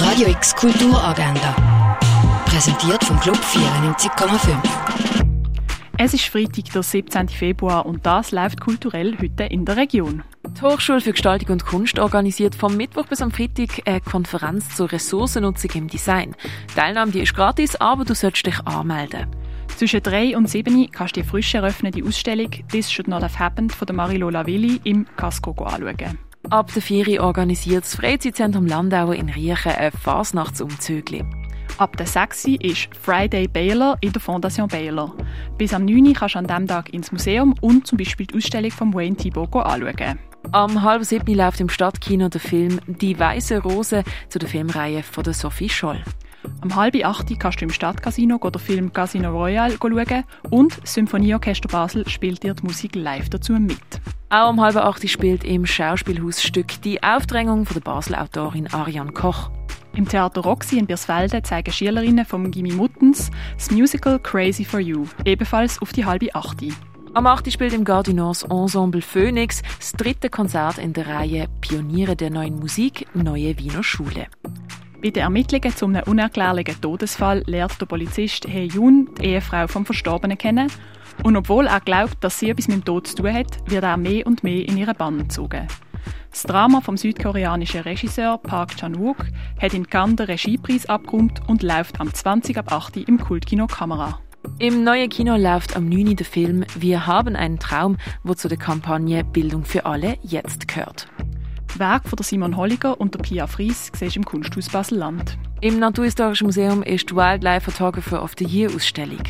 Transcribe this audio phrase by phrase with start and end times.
[0.00, 1.98] Radio X Kulturagenda.
[2.44, 4.56] Präsentiert vom Club 94,5.
[5.98, 7.28] Es ist Freitag, der 17.
[7.28, 10.22] Februar und das läuft kulturell heute in der Region.
[10.46, 14.92] Die Hochschule für Gestaltung und Kunst organisiert vom Mittwoch bis am Freitag eine Konferenz zur
[14.92, 16.36] Ressourcennutzung im Design.
[16.70, 19.26] Die Teilnahme die ist gratis, aber du solltest dich anmelden.
[19.76, 23.72] Zwischen 3 und 7 kannst du die frisch eröffnete Ausstellung «This Should Not Have Happened»
[23.72, 26.27] von Marilola Willi im Casco anschauen.
[26.50, 31.22] Ab der 4 organisiert das Freizeitzentrum Landau in Riechen ein Fasnachtsumzügli.
[31.76, 35.14] Ab der 6 ist Friday Baylor in der Fondation Baylor.
[35.58, 38.70] Bis am 9 kannst du an diesem Tag ins Museum und zum Beispiel die Ausstellung
[38.70, 40.18] von Wayne Thibault anschauen.
[40.52, 45.24] Am halb sieben läuft im Stadtkino der Film «Die weiße Rose» zu der Filmreihe von
[45.24, 46.02] der Sophie Scholl.
[46.62, 51.68] Am halb acht kannst du im Stadtcasino den Film Casino Royale schauen und das Symphonieorchester
[51.68, 54.00] Basel spielt dir die Musik live dazu mit.
[54.30, 59.50] Auch um halb acht spielt im Schauspielhausstück die Aufdrängung von der Basel-Autorin Ariane Koch.
[59.94, 65.06] Im Theater Roxy in Birsfelde zeigen Schülerinnen vom Gimmi Muttens das Musical Crazy for You,
[65.24, 66.68] ebenfalls auf die halbe achte.
[67.14, 67.50] Am 8.
[67.50, 73.06] spielt im Gardinors Ensemble Phoenix das dritte Konzert in der Reihe Pioniere der neuen Musik,
[73.14, 74.26] Neue Wiener Schule.
[75.00, 79.86] Bei den Ermittlungen zu einem unerklärlichen Todesfall lernt der Polizist He Yun die Ehefrau vom
[79.86, 80.72] Verstorbenen kennen.
[81.22, 83.96] Und obwohl er glaubt, dass sie etwas mit dem Tod zu tun hat, wird er
[83.96, 85.68] mehr und mehr in ihren Bann gezogen.
[86.32, 89.26] Das Drama vom südkoreanischen Regisseur Park Chan-wook
[89.60, 94.18] hat in Cannes den Regiepreis abgeräumt und läuft am 20 ab 8 im Kultkino Kamera.
[94.58, 96.16] Im neuen Kino läuft am 9.
[96.16, 101.06] der Film Wir haben einen Traum, wo zu der Kampagne Bildung für alle jetzt gehört.
[101.76, 105.38] Werk von Simon Holliger und der Pia Fries siehst im Kunsthaus Basel-Land.
[105.60, 109.22] Im Naturhistorischen Museum ist die Wildlife Photographer of the Year Ausstellung.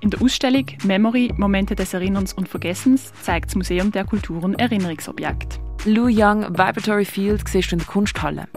[0.00, 5.58] In der Ausstellung Memory Momente des Erinnerns und Vergessens zeigt das Museum der Kulturen Erinnerungsobjekte.
[5.84, 8.48] Lou Young Vibratory Field siehst du in der Kunsthalle.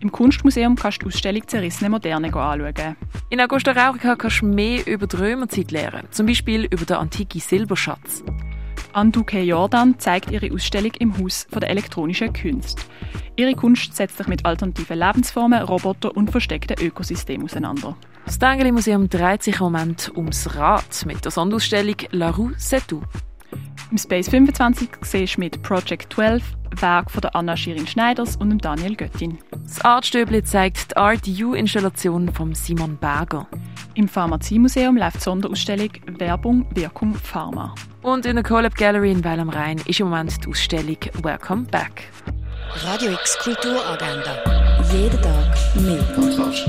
[0.00, 2.96] Im Kunstmuseum kannst du die Ausstellung Zerrissene Moderne anschauen.
[3.30, 7.40] In Augusta Raurica kannst du mehr über die Römerzeit lernen, zum Beispiel über den antiken
[7.40, 8.22] Silberschatz.
[8.96, 12.82] Anduke Jordan zeigt ihre Ausstellung im Haus der elektronischen Künste.
[13.36, 17.94] Ihre Kunst setzt sich mit alternativen Lebensformen, Robotern und versteckten Ökosystemen auseinander.
[18.24, 22.86] Das Tangeli Museum dreht sich im Moment ums Rad mit der Sonderausstellung La Rue C'est
[22.86, 23.02] tout.
[23.90, 26.42] Im Space 25 siehst du mit Project 12
[26.80, 29.36] Werk von der Anna Schirin Schneiders und dem Daniel Göttin.
[29.50, 33.46] Das Artstöbli zeigt die Art U-Installation von Simon Berger.
[33.96, 37.74] Im Pharmaziemuseum läuft die Sonderausstellung Werbung, Wirkung, Pharma.
[38.02, 41.62] Und in der Colab Gallery in Weil am Rhein ist im Moment die Ausstellung Welcome
[41.70, 42.10] Back.
[42.84, 44.36] Radio X Kulturagenda.
[44.92, 46.04] Jeden Tag mehr.
[46.14, 46.68] Kontrast.